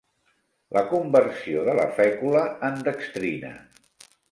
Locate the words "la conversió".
0.77-1.67